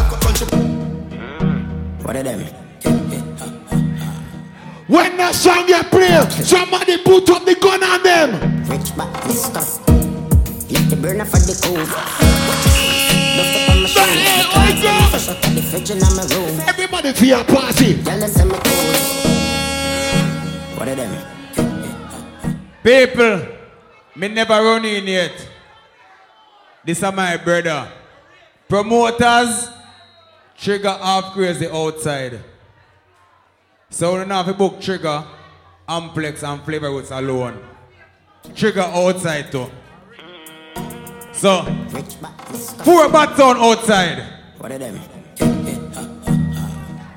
What 2.02 2.16
are 2.16 2.22
them? 2.22 2.46
When 4.86 5.16
the 5.16 5.32
song 5.32 5.66
you 5.66 5.82
play, 5.84 6.20
somebody 6.30 6.98
put 6.98 7.28
up 7.30 7.44
the 7.44 7.56
gun 7.56 7.82
on 7.82 8.02
them. 8.02 8.64
Rich 8.68 8.96
back 8.96 9.24
this 9.24 9.44
stuff. 9.46 9.80
Let 10.70 10.90
the 10.90 10.96
burner 10.96 11.24
for 11.24 11.38
the 11.38 11.58
cool. 11.64 11.76
Duff 13.36 13.56
up 13.56 13.70
on 13.70 13.82
my 13.82 13.88
shoes. 13.88 14.04
Hey, 14.04 14.44
oi, 14.44 14.82
girl. 14.82 15.08
Fresh 15.10 15.28
out 15.30 15.44
of 15.44 15.54
the 15.54 15.62
fridge 15.62 15.90
in 15.90 15.98
my 15.98 16.22
room. 16.30 16.83
Everybody 17.04 17.18
for 17.18 17.26
your 17.26 17.44
party. 17.44 17.86
Y'all 17.96 18.16
listen 18.18 18.48
me 18.48 18.54
cool. 18.64 18.94
What 20.78 20.88
are 20.88 20.94
them? 20.94 21.12
People, 22.82 23.46
me 24.16 24.28
never 24.28 24.54
run 24.54 24.84
in 24.86 25.06
yet. 25.06 25.48
This 26.82 27.02
is 27.02 27.12
my 27.12 27.36
brother. 27.36 27.92
Promoters, 28.70 29.68
trigger 30.56 30.92
half 30.92 31.34
crazy 31.34 31.68
outside. 31.68 32.40
So 33.90 34.12
we 34.12 34.18
don't 34.20 34.30
have 34.30 34.46
to 34.46 34.54
book 34.54 34.80
trigger, 34.80 35.24
Amplex 35.86 36.42
and 36.42 36.62
Flavor 36.64 36.88
Roots 36.88 37.10
alone. 37.10 37.62
Trigger 38.54 38.80
outside 38.80 39.52
too. 39.52 39.70
So, 41.32 41.64
Rich 41.90 42.22
back 42.22 42.48
this 42.48 42.70
stuff. 42.70 42.86
four 42.86 43.10
bats 43.10 43.38
on 43.40 43.58
outside. 43.58 44.22
What 44.56 44.72
are 44.72 44.78
them? 44.78 44.98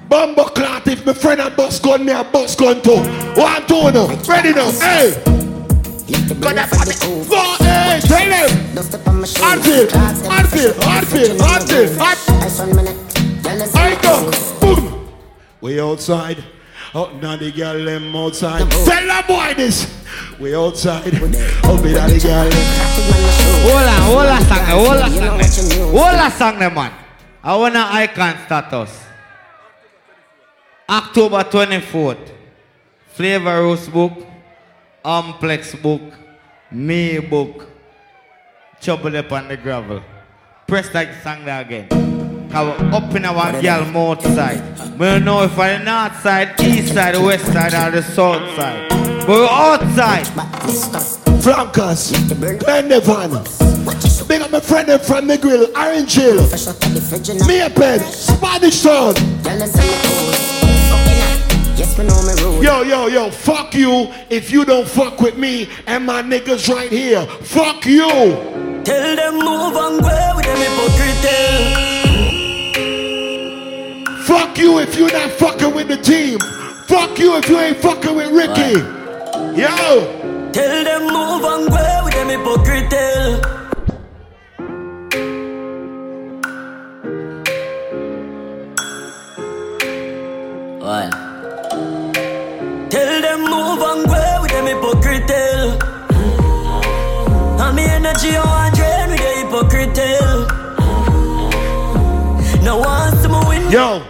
Bumbo 0.09 0.45
clot 0.45 0.87
if 0.87 1.05
my 1.05 1.13
friend 1.13 1.41
a 1.41 1.49
bus 1.49 1.79
gun, 1.79 2.05
me 2.05 2.11
a 2.13 2.23
bus 2.23 2.55
gun 2.55 2.81
too. 2.81 2.95
One, 3.39 3.65
two, 3.67 3.91
no. 3.91 4.07
Ready 4.27 4.53
now. 4.53 4.71
Hey. 4.71 5.11
Let 6.07 6.29
the 6.29 6.35
burner 6.39 6.63
for 6.67 6.85
the 6.85 6.95
cool. 7.01 7.25
Go, 7.25 7.55
hey, 7.59 7.99
tell 8.01 8.29
them. 8.29 8.75
Dust 8.75 8.95
up 8.95 9.07
on 9.07 9.19
my 9.19 9.27
shoes. 9.27 9.37
Hardfield, 9.43 9.89
Clocks 9.89 10.21
them 10.21 10.31
Hardfield, 10.31 10.73
fresh 10.75 10.87
out 10.87 11.01
of 11.01 11.03
the 11.03 11.03
Hardfield, 11.03 11.09
fridge 11.09 11.29
in 11.29 11.37
my 11.37 11.43
Hardfield, 11.43 11.89
room. 11.89 11.97
Hard- 11.99 12.43
Ice 12.45 12.59
on 12.61 12.75
my 12.75 12.83
neck. 12.83 12.95
Y'all 13.43 13.55
listen 13.57 13.79
I 13.79 13.89
me 13.89 13.95
go. 14.01 14.31
cool. 14.61 14.75
Boom. 14.75 15.09
We 15.59 15.81
outside. 15.81 16.43
Oh, 16.95 17.11
now 17.21 17.35
the 17.35 17.51
girl 17.51 17.83
them 17.83 18.15
outside. 18.15 18.71
Tell 18.71 18.85
the 18.85 19.23
boy 19.27 19.53
this. 19.57 19.93
We 20.39 20.55
outside. 20.55 21.11
Oh, 21.65 21.81
be 21.83 21.91
that 21.93 22.09
the 22.09 22.19
girl 22.19 22.47
them. 22.47 22.63
Traffic 22.77 23.05
man, 23.11 23.21
my 23.23 23.31
shoe. 23.35 23.67
Hold 23.67 23.87
on, 23.91 24.01
hold 24.07 24.27
on, 24.31 24.41
song, 24.47 24.65
hold 24.71 25.01
on, 25.03 25.13
You 25.13 25.19
know 25.19 25.27
song, 25.27 25.37
what 25.37 25.57
you 25.57 25.63
knew. 25.67 25.99
hold 25.99 26.15
on, 26.15 26.31
song, 26.31 26.59
them, 26.59 26.73
man. 26.75 26.93
I 27.43 27.55
want 27.57 27.75
an 27.75 27.81
icon 27.83 28.37
status. 28.45 29.03
October 30.89 31.43
24th, 31.43 32.31
Flavor 33.07 33.61
Rose 33.61 33.89
book, 33.89 34.13
Amplex 35.03 35.81
book, 35.81 36.01
Me 36.71 37.19
book, 37.19 37.67
Trouble 38.79 39.17
up 39.17 39.29
on 39.33 39.49
the 39.49 39.57
gravel. 39.57 40.01
Press 40.65 40.87
that 40.89 41.21
song 41.21 41.43
there 41.43 41.59
again. 41.61 41.89
Cause 42.49 42.79
we're 42.79 42.93
up 42.93 43.13
in 43.13 43.25
our 43.25 43.61
girl 43.61 43.85
mouth 43.91 44.21
side. 44.21 44.61
We 44.97 45.05
don't 45.07 45.25
know 45.25 45.43
if 45.43 45.57
we're 45.57 45.77
the 45.77 45.83
north 45.83 46.21
side, 46.21 46.57
east 46.61 46.93
side, 46.93 47.17
west 47.17 47.47
side, 47.47 47.73
or 47.73 47.91
the 47.91 48.01
south 48.01 48.55
side. 48.55 48.87
But 48.89 49.27
we're 49.27 49.45
outside. 49.45 50.33
Back 50.37 50.63
this 50.63 50.83
stuff. 50.83 51.21
Flankers. 51.43 52.11
Glendevon. 52.13 54.27
Big 54.27 54.41
up 54.41 54.51
my 54.51 54.59
friend 54.61 54.87
them 54.87 54.99
from 55.01 55.27
the 55.27 55.37
grill. 55.37 55.67
Orange 55.75 56.15
Hill. 56.15 56.45
Fresh 56.47 56.67
out 56.67 56.85
of 56.85 56.93
the 56.93 57.01
fridge 57.01 57.29
in 57.29 57.39
my 57.39 57.47
May 57.47 57.69
Pen. 57.69 57.99
Spanish 57.99 58.83
Town. 58.83 59.15
Up. 61.99 62.05
Yes, 62.05 62.05
we 62.05 62.05
know 62.05 62.21
me 62.23 62.33
rule. 62.41 62.63
Yo, 62.63 62.81
yo, 62.83 63.07
yo, 63.07 63.31
fuck 63.31 63.73
you 63.73 64.11
if 64.29 64.51
you 64.51 64.65
don't 64.65 64.87
fuck 64.87 65.19
with 65.21 65.37
me 65.37 65.69
and 65.85 66.05
my 66.05 66.21
niggas 66.21 66.73
right 66.73 66.91
here. 66.91 67.25
Fuck 67.25 67.85
you. 67.85 68.07
Tell 68.83 69.15
them 69.15 69.33
move 69.35 69.75
and 69.75 70.01
go 70.01 70.33
with 70.35 70.45
them 70.45 70.57
hypocrite. 70.57 71.27
Fuck 74.25 74.57
you 74.57 74.79
if 74.79 74.97
you're 74.97 75.11
not 75.11 75.31
fucking 75.31 75.73
with 75.73 75.87
the 75.87 75.97
team. 75.97 76.39
Fuck 76.87 77.19
you 77.19 77.37
if 77.37 77.49
you 77.49 77.59
ain't 77.59 77.77
fucking 77.77 78.15
with 78.15 78.31
Ricky. 78.31 78.79
Yo. 79.59 80.51
Tell 80.51 80.83
them 80.83 81.01
move 81.03 81.43
and 81.43 81.69
go 81.69 82.01
with 82.03 82.13
them 82.13 82.29
hypocrite. 82.29 83.66
Tell 93.17 93.37
them 93.37 93.49
move 93.49 93.81
and 93.81 94.05
go 94.05 94.41
with 94.43 94.51
them 94.51 94.67
hypocrite. 94.67 95.31
And 97.59 97.75
me 97.75 97.83
energy 97.85 98.35
on 98.35 98.71
drain 98.73 99.09
with 99.09 99.19
the 99.19 99.31
hypocrite. 99.41 99.97
Now 102.63 102.77
once 102.79 103.21
to 103.23 103.29
me 103.29 103.39
win. 103.47 103.71
Yo, 103.71 104.03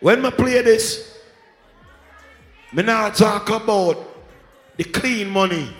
when 0.00 0.26
I 0.26 0.30
play 0.30 0.62
this, 0.62 1.16
me 2.72 2.82
not 2.82 3.14
talk 3.14 3.50
about 3.50 4.04
the 4.78 4.82
clean 4.82 5.30
money. 5.30 5.72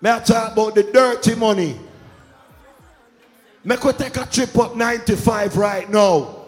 Me 0.00 0.10
I 0.10 0.18
talk 0.18 0.52
about 0.52 0.74
the 0.74 0.82
dirty 0.82 1.36
money. 1.36 1.78
Me 3.62 3.76
could 3.76 3.98
take 3.98 4.16
a 4.16 4.26
trip 4.26 4.58
up 4.58 4.74
95 4.74 5.56
right 5.56 5.88
now. 5.88 6.44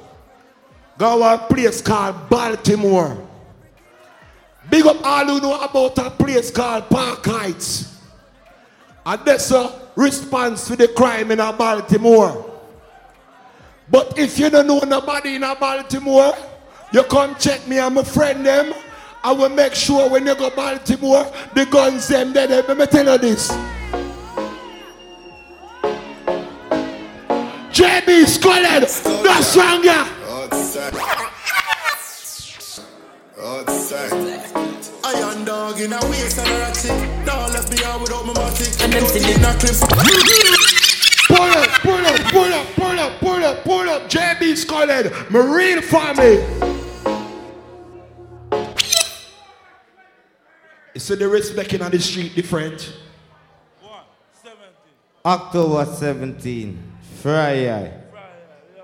Go 0.98 1.22
a 1.22 1.38
place 1.38 1.80
called 1.80 2.28
Baltimore. 2.28 3.28
Big 4.71 4.87
up 4.87 5.04
all 5.04 5.26
who 5.26 5.40
know 5.40 5.61
about 5.61 5.99
a 5.99 6.11
place 6.11 6.50
called 6.50 6.88
Park 6.88 7.25
Heights. 7.25 8.00
And 9.06 9.25
that's 9.25 9.50
a 9.50 9.80
response 9.97 10.66
to 10.68 10.76
the 10.76 10.88
crime 10.88 11.30
in 11.30 11.38
Baltimore. 11.38 12.50
But 13.90 14.18
if 14.18 14.38
you 14.38 14.49
don't 14.50 14.66
know 14.66 14.80
nobody 14.80 15.37
in 15.37 15.42
Baltimore, 15.42 16.35
you 16.92 17.02
come 17.04 17.35
check 17.37 17.66
me 17.68 17.78
and 17.78 17.94
my 17.94 18.02
friend 18.02 18.44
them 18.44 18.73
I 19.25 19.33
will 19.33 19.49
make 19.49 19.75
sure 19.75 20.11
when 20.11 20.26
you 20.26 20.35
go 20.35 20.50
Baltimore, 20.50 21.25
the 21.54 21.64
guns 21.64 22.09
them 22.09 22.35
there. 22.35 22.47
Let 22.47 22.76
me 22.76 22.85
tell 22.85 23.11
you 23.11 23.16
this. 23.16 23.50
JB 27.73 28.26
Scullen, 28.26 28.83
the 28.83 29.40
stronger. 33.44 34.42
Iron 35.04 35.44
dog 35.44 35.80
in 35.80 35.92
a 35.92 36.00
waist 36.08 36.38
and 36.38 36.48
a 36.48 36.58
ratchet. 36.58 37.26
Now 37.26 37.46
left 37.48 37.70
me 37.70 37.84
out 37.84 38.00
without 38.00 38.26
my 38.26 38.32
matic. 38.32 38.82
And 38.82 38.92
them 38.92 39.04
still 39.06 39.28
in 39.28 39.44
a 39.44 39.52
clip. 39.58 39.76
Pull 41.28 41.38
up, 41.40 41.70
pull 41.80 42.06
up, 42.06 42.20
pull 42.32 42.52
up, 42.52 42.66
pull 42.74 42.98
up, 42.98 43.20
pull 43.20 43.44
up, 43.44 43.64
pull 43.64 43.88
up. 43.88 44.10
JB 44.10 44.56
Scullen, 44.56 45.12
Marine 45.30 45.82
family. 45.82 46.44
You 50.94 51.00
see 51.00 51.16
the 51.16 51.28
respect 51.28 51.74
in 51.74 51.82
on 51.82 51.90
the 51.90 51.98
street 51.98 52.34
different. 52.34 52.96
October 55.26 55.86
17, 55.86 56.92
Friday. 57.22 58.00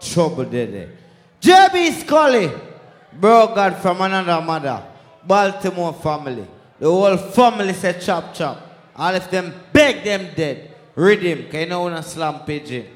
Trouble 0.00 0.44
Daddy. 0.44 0.88
JB 1.42 2.00
Scully, 2.00 2.50
bro 3.12 3.54
God 3.54 3.76
from 3.76 4.00
another 4.00 4.40
mother. 4.44 4.82
Baltimore 5.26 5.92
family. 5.94 6.46
The 6.78 6.86
whole 6.86 7.16
family 7.16 7.72
said 7.74 8.00
chop 8.00 8.34
chop. 8.34 8.58
All 8.96 9.14
of 9.14 9.30
them 9.30 9.54
beg 9.72 10.04
them 10.04 10.28
dead. 10.34 10.74
Read 10.94 11.22
him, 11.22 11.50
can 11.50 11.60
you 11.60 11.66
know 11.66 11.84
when 11.84 11.94
a 11.94 12.02
slam 12.02 12.40
pigeon. 12.40 12.86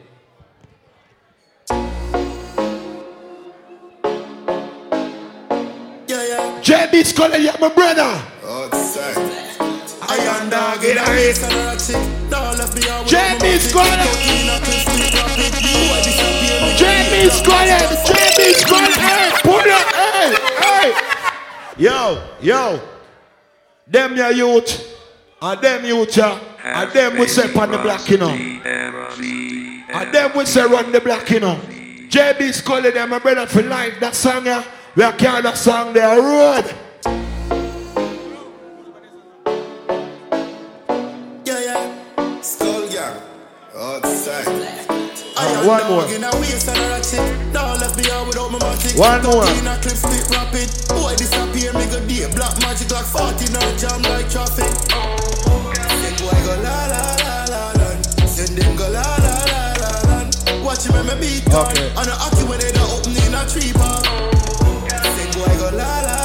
JB 6.65 7.05
Scullen, 7.05 7.43
you're 7.43 7.59
my 7.59 7.69
brother. 7.69 8.23
Iron 8.45 8.71
dog 8.71 9.31
in 9.31 9.39
a 9.39 9.44
waist 10.09 11.43
and 11.45 11.53
a 11.53 11.57
ratchet. 11.65 12.03
Now 12.31 12.53
left 12.53 12.75
me 12.75 12.83
out 12.89 13.05
without 13.05 13.41
my 13.41 13.47
JB 13.47 13.71
matic. 13.73 14.17
In 14.25 14.49
a 14.49 14.59
clip, 14.61 14.85
flip, 14.89 15.13
flop 15.13 15.39
it. 15.39 15.55
Boy, 15.63 16.01
disappear. 16.05 16.61
JB 16.75 17.13
Scullen, 17.31 17.85
JB 18.05 18.41
Scullen, 18.55 18.93
hey, 18.93 19.31
pull 19.43 19.71
up, 19.71 19.87
hey, 19.95 20.31
hey. 20.61 20.89
Yo, 21.77 22.01
yo. 22.41 22.81
Them 23.87 24.17
your 24.17 24.33
youth, 24.33 24.71
and 25.43 25.61
them 25.61 25.85
youth, 25.85 26.17
yeah. 26.17 26.39
And 26.65 26.91
them 26.93 27.19
we 27.19 27.27
say 27.29 27.53
on 27.55 27.71
the 27.71 27.79
black, 27.79 28.09
you 28.09 28.17
know. 28.17 28.31
And 28.31 30.15
them 30.15 30.33
we 30.35 30.47
say 30.47 30.65
run 30.65 30.91
the 30.91 31.01
black, 31.01 31.29
you 31.31 31.41
know. 31.41 31.61
JB 32.09 32.53
Scully, 32.55 32.91
them 32.91 33.11
my 33.11 33.19
brother 33.19 33.47
for 33.47 33.63
life, 33.63 34.01
that 34.01 34.15
song, 34.15 34.47
yeah. 34.47 34.65
We 34.97 35.03
are 35.03 35.13
carrying 35.13 35.43
that 35.43 35.59
song 35.59 35.93
there, 35.93 36.17
road. 36.19 36.65
My 48.53 48.59
matic. 48.59 48.99
One 48.99 49.23
more. 49.25 49.45
A 49.45 49.77
clip, 49.81 49.97
split 49.97 50.27
rapid. 50.31 50.69
Boy, 50.89 51.15
disappear, 51.17 51.73
me 51.73 51.87
go 51.89 52.01
day. 52.05 52.29
Black 52.37 52.55
magic 52.61 52.91
like 52.93 53.09
40, 53.09 53.53
now 53.53 53.65
jam 53.81 54.03
like 54.13 54.29
traffic. 54.29 54.69
Send 56.01 56.17
boy 56.21 56.37
go 56.45 56.55
la 56.61 56.77
la 56.93 57.03
la 57.25 57.37
la 57.49 57.63
la. 57.81 57.89
Send 58.27 58.57
them 58.59 58.77
go 58.77 58.89
la 58.91 59.03
la 59.25 59.35
la 59.53 59.63
la 59.81 59.93
la. 60.09 60.19
Watch 60.65 60.85
him 60.85 60.95
and 60.97 61.09
me 61.09 61.41
beat 61.41 61.45
down. 61.47 61.67
Okay. 61.73 61.89
And 61.97 62.09
the 62.09 62.15
hockey 62.15 62.45
when 62.45 62.61
they 62.61 62.73
don't 62.73 62.91
open 62.93 63.17
in 63.17 63.35
a 63.35 63.43
tree. 63.49 63.73
Send 63.73 65.31
boy 65.33 65.53
go 65.59 65.71
la 65.77 66.01
la 66.05 66.24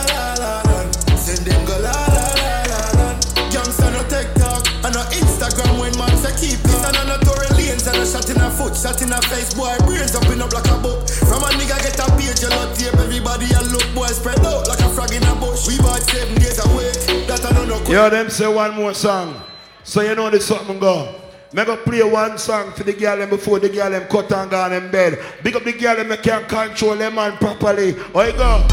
and 7.90 8.04
a 8.04 8.06
shot 8.06 8.30
in 8.30 8.38
a 8.38 8.50
foot, 8.50 8.76
shot 8.76 9.02
in 9.02 9.12
a 9.12 9.22
face. 9.28 9.54
Boy, 9.54 9.76
brains 9.86 10.16
up 10.16 10.26
in 10.30 10.42
up 10.42 10.54
like 10.54 10.70
a 10.70 10.78
book. 10.78 11.10
From 11.10 11.42
a 11.44 11.50
nigga 11.58 11.78
get 11.82 11.98
a 11.98 12.06
page, 12.16 12.42
you 12.42 12.50
lot 12.50 12.76
tape. 12.76 12.94
Everybody 12.94 13.50
a 13.58 13.62
look, 13.74 13.86
boy 13.96 14.08
spread 14.08 14.40
out 14.46 14.68
like 14.68 14.80
a 14.80 14.90
frog 14.90 15.12
in 15.14 15.24
a 15.24 15.36
bush. 15.36 15.68
We 15.68 15.78
bought 15.78 16.02
seven 16.02 16.36
days 16.36 16.60
away. 16.64 16.92
That 17.26 17.44
I 17.46 17.54
don't 17.54 17.68
know. 17.68 17.82
Yo, 17.92 18.10
them 18.10 18.30
say 18.30 18.48
one 18.48 18.76
more 18.76 18.94
song. 18.94 19.42
So 19.84 20.02
you 20.02 20.16
know 20.16 20.30
this 20.30 20.46
something 20.46 20.80
go. 20.80 21.16
Me 21.52 21.66
go 21.66 21.78
play 21.78 22.04
one 22.04 22.38
song 22.38 22.72
for 22.74 22.84
the 22.84 22.94
girl 22.94 23.18
them 23.18 23.30
before 23.30 23.60
the 23.60 23.70
girl 23.70 23.90
them 23.90 24.08
cut 24.08 24.32
and 24.32 24.52
gone 24.52 24.74
in 24.74 24.92
bed. 24.92 25.18
Big 25.44 25.56
up 25.56 25.64
the 25.64 25.74
girl 25.74 25.96
them 25.96 26.10
that 26.10 26.22
can 26.22 26.46
control 26.46 26.96
them 26.96 27.16
man 27.16 27.38
properly. 27.38 27.96
Oh 28.14 28.22
you 28.22 28.34
go. 28.34 28.66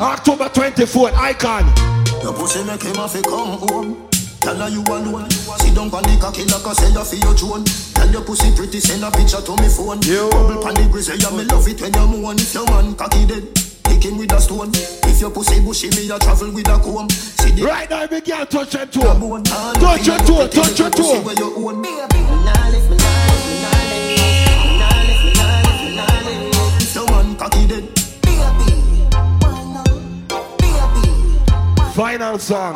October 0.00 0.44
24th, 0.50 1.14
Icon. 1.14 1.97
Your 2.22 2.32
pussy 2.34 2.64
make 2.64 2.82
him 2.82 2.94
have 2.96 3.12
to 3.12 3.22
come 3.22 3.58
home. 3.68 4.08
Tell 4.40 4.56
her 4.56 4.68
you 4.68 4.82
alone. 4.82 5.30
Sit 5.30 5.74
down 5.74 5.90
on 5.92 6.02
the 6.02 6.18
cocky 6.20 6.44
like 6.44 6.66
I 6.66 6.72
say 6.72 6.90
you 6.90 7.04
for 7.04 7.16
your 7.16 7.34
drone. 7.34 7.64
Tell 7.94 8.10
your 8.10 8.22
pussy 8.24 8.54
pretty, 8.54 8.80
send 8.80 9.04
a 9.04 9.10
picture 9.10 9.40
to 9.40 9.52
me 9.62 9.68
phone. 9.68 10.02
Yo. 10.02 10.30
Bubble 10.30 10.62
pan 10.62 10.74
the 10.74 10.88
grizzly, 10.90 11.18
yeah, 11.18 11.30
me 11.30 11.44
love 11.44 11.66
it 11.68 11.80
when 11.80 11.92
you 11.94 12.06
moan. 12.06 12.36
If 12.38 12.54
your 12.54 12.66
man 12.66 12.94
cocky 12.94 13.26
dead, 13.26 13.44
kick 13.84 14.04
him 14.04 14.18
with 14.18 14.32
a 14.32 14.40
stone. 14.40 14.70
If 14.72 15.20
your 15.20 15.30
pussy 15.30 15.60
bushy, 15.60 15.90
me 15.94 16.10
a 16.10 16.18
travel 16.18 16.50
with 16.52 16.68
a 16.68 16.78
comb. 16.78 17.10
See 17.10 17.52
the 17.52 17.62
Right 17.62 17.88
now, 17.90 18.06
big 18.06 18.24
girl, 18.24 18.46
touch 18.46 18.74
your 18.74 18.86
toe. 18.86 19.42
Touch 19.78 20.06
your 20.06 20.18
toe, 20.18 20.46
touch 20.48 20.78
your 20.78 20.90
toe. 20.90 21.22
Where 21.22 21.34
you 21.34 21.68
own. 21.68 21.84
If 21.84 22.57
Final 32.18 32.38
song. 32.40 32.74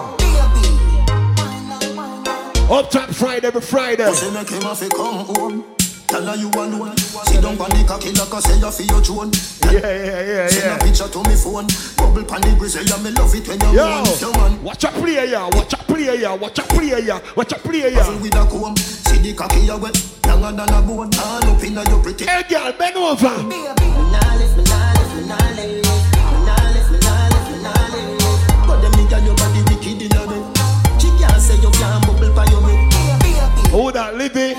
Up 2.70 2.90
top 2.90 3.10
Friday, 3.10 3.48
every 3.48 3.60
Friday. 3.60 4.04
pussy 4.04 4.30
make 4.30 4.48
him 4.48 4.62
have 4.62 4.78
to 4.78 4.88
come 4.88 5.26
home. 5.34 5.64
Tell 6.06 6.22
her 6.22 6.36
you 6.36 6.48
alone. 6.50 6.96
Sit 6.96 7.42
down 7.42 7.58
on 7.58 7.70
the 7.70 7.84
cocky 7.84 8.12
like 8.12 8.32
I 8.32 8.38
say 8.38 8.54
you 8.54 8.86
your 8.86 9.02
drone. 9.02 9.32
Yeah, 9.66 9.82
yeah, 9.82 10.22
yeah, 10.22 10.46
Send 10.46 10.62
a 10.62 10.66
yeah. 10.68 10.78
picture 10.78 11.08
to 11.08 11.18
me 11.26 11.34
phone. 11.34 11.66
Bubble 11.98 12.22
pan 12.22 12.40
the 12.42 12.54
grizzly, 12.56 12.86
me 13.02 13.10
love 13.10 13.34
it 13.34 13.48
when 13.48 13.58
you 13.58 13.82
Yo. 13.82 14.02
If 14.06 14.20
your 14.20 14.30
man 14.30 14.62
watch 14.62 14.84
a 14.84 14.88
player, 14.94 15.24
yeah. 15.24 15.50
Watch 15.50 15.72
a 15.72 15.76
player, 15.90 16.14
yeah. 16.14 16.34
Watch 16.36 16.58
a 16.60 16.62
player, 16.62 16.98
yeah. 17.00 17.18
Watch 17.34 17.52
a 17.52 17.58
player, 17.58 17.88
yeah. 17.88 18.22
with 18.22 18.36
a 18.38 18.46
comb, 18.46 18.76
see 18.76 19.18
the 19.18 19.34
cocky 19.34 19.66
you 19.66 19.76
wet, 19.76 19.98
younger 20.24 20.54
than 20.54 20.70
a 20.70 20.82
bone. 20.86 21.10
All 21.18 21.50
up 21.50 21.64
inna 21.64 21.82
your 21.90 22.00
pretty. 22.00 22.26
Hey, 22.26 22.44
girl, 22.48 22.70
bend 22.78 22.94
over. 22.94 23.26
But 23.26 23.91
Who 33.72 33.88
that, 33.90 34.12
Livy? 34.20 34.52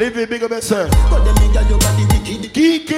Livy, 0.00 0.24
big 0.24 0.42
up 0.42 0.52
yourself. 0.56 0.88
But 1.12 1.20
them 1.20 1.36
nigga 1.36 1.68
your 1.68 1.76
body 1.76 2.08
wicked. 2.08 2.48
She 2.48 2.48
Kiki. 2.48 2.96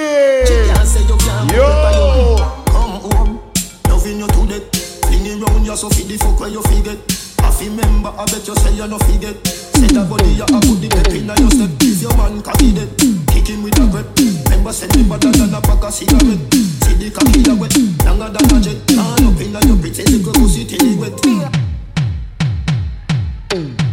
can't 0.71 0.87
say 0.87 1.03
you 1.03 1.19
can't 1.19 1.51
bubble 1.51 1.75
pa 1.83 1.91
your 1.91 2.07
head. 2.15 2.39
Yo. 2.71 3.91
Loving 3.91 4.19
you 4.23 4.27
to 4.31 4.41
death. 4.47 4.63
Fling 5.11 5.43
round 5.43 5.65
you 5.67 5.75
so 5.75 5.89
feed 5.91 6.07
the 6.07 6.15
fuck 6.23 6.39
where 6.39 6.47
you 6.47 6.63
forget. 6.63 7.03
Half 7.43 7.59
remember, 7.59 8.15
I 8.15 8.23
bet 8.31 8.47
you 8.47 8.55
say 8.55 8.71
you 8.79 8.87
no 8.87 8.95
forget. 8.95 9.35
Say 9.43 9.91
that 9.91 10.07
body 10.07 10.39
you 10.39 10.47
a 10.47 10.57
put 10.63 10.79
the 10.79 10.87
pep 10.87 11.11
inna 11.11 11.35
your 11.35 11.51
step. 11.51 11.75
If 11.83 11.99
your 11.99 12.15
man 12.15 12.39
cocky 12.39 12.71
dead, 12.71 12.95
kick 13.27 13.51
him 13.51 13.59
with 13.59 13.75
a 13.75 13.91
grip. 13.91 14.07
Remember, 14.15 14.71
say 14.71 14.87
me 14.95 15.03
better 15.03 15.35
than 15.35 15.51
a 15.51 15.59
pack 15.59 15.83
of 15.83 15.91
cigarette. 15.91 16.47
See 16.87 16.95
the 16.95 17.11
cocky 17.11 17.43
you 17.43 17.59
wet, 17.59 17.75
longer 18.07 18.39
than 18.39 18.55
a 18.55 18.57
jet. 18.63 18.79
All 18.95 19.19
up 19.19 19.35
inna 19.35 19.59
your 19.67 19.75
pretty 19.83 20.07
little 20.07 20.31
pussy 20.31 20.63
till 20.63 20.79
it 20.79 20.95
wet. 20.95 21.64
Regular. 23.51 23.85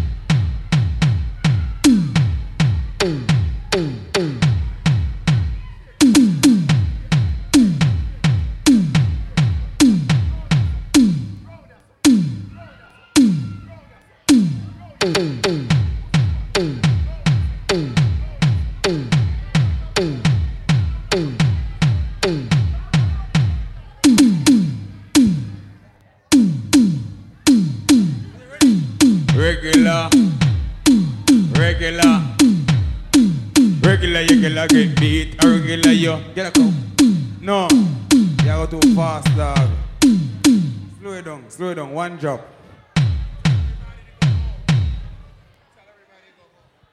Drop. 42.22 42.40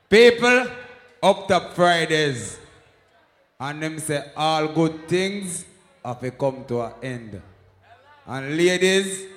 People, 0.09 0.65
up 1.21 1.47
top 1.47 1.73
Fridays. 1.73 2.57
And 3.59 3.83
them 3.83 3.99
say 3.99 4.31
all 4.35 4.69
good 4.69 5.07
things 5.07 5.65
have 6.03 6.21
to 6.21 6.31
come 6.31 6.65
to 6.65 6.81
an 6.81 6.93
end. 7.03 7.41
And 8.25 8.57
ladies, 8.57 9.27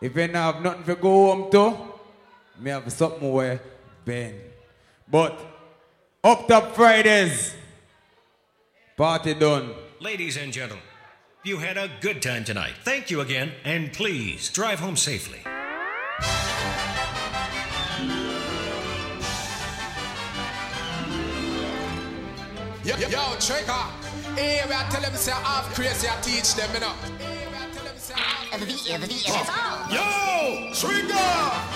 if 0.00 0.16
you 0.16 0.28
have 0.28 0.62
nothing 0.62 0.84
to 0.84 0.94
go 0.94 1.10
home 1.26 1.50
to, 1.50 1.76
me 2.58 2.70
have 2.70 2.90
something 2.90 3.30
where 3.30 3.60
bend. 4.06 4.40
But 5.10 5.38
up 6.24 6.48
top 6.48 6.74
Fridays, 6.74 7.54
party 8.96 9.34
done. 9.34 9.74
Ladies 10.00 10.38
and 10.38 10.52
gentlemen, 10.52 10.91
you 11.44 11.58
had 11.58 11.76
a 11.76 11.90
good 12.00 12.22
time 12.22 12.44
tonight. 12.44 12.74
Thank 12.84 13.10
you 13.10 13.20
again, 13.20 13.52
and 13.64 13.92
please 13.92 14.48
drive 14.50 14.78
home 14.78 14.96
safely. 14.96 15.40
Yo, 22.84 22.96
yo, 22.96 23.34
trigger. 23.40 23.72
Hey, 24.36 24.62
we 24.66 24.74
are 24.74 24.88
tell 24.90 25.02
them 25.02 25.14
say 25.14 25.32
half 25.32 25.74
crazy, 25.74 26.08
I 26.08 26.20
teach 26.20 26.54
them, 26.54 26.70
you 26.74 26.80
know. 26.80 26.94
Yo, 29.90 30.72
trigger. 30.74 31.72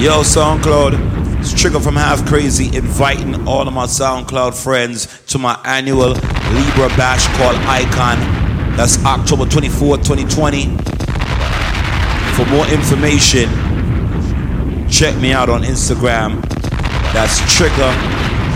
Yo, 0.00 0.22
SoundCloud, 0.22 1.19
it's 1.40 1.58
Trigger 1.58 1.80
from 1.80 1.96
Half 1.96 2.26
Crazy 2.26 2.66
inviting 2.76 3.48
all 3.48 3.66
of 3.66 3.72
my 3.72 3.86
SoundCloud 3.86 4.62
friends 4.62 5.06
to 5.28 5.38
my 5.38 5.58
annual 5.64 6.10
Libra 6.10 6.88
Bash 6.96 7.26
called 7.38 7.56
Icon. 7.56 8.18
That's 8.76 9.02
October 9.06 9.44
24th, 9.44 10.04
2020. 10.04 10.76
For 12.36 12.44
more 12.50 12.66
information, 12.68 13.48
check 14.90 15.16
me 15.18 15.32
out 15.32 15.48
on 15.48 15.62
Instagram. 15.62 16.42
That's 17.14 17.38
Trigger 17.56 17.90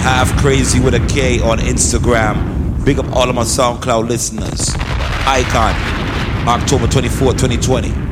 Half 0.05 0.37
Crazy 0.39 0.79
with 0.79 0.95
a 0.95 1.07
K 1.07 1.41
on 1.41 1.59
Instagram. 1.61 2.85
Big 2.85 2.99
up 2.99 3.11
all 3.13 3.31
of 3.31 3.35
my 3.35 3.45
SoundCloud 3.45 4.09
listeners. 4.09 4.75
Icon, 5.27 5.75
October 6.47 6.87
24th, 6.87 7.39
2020. 7.39 8.04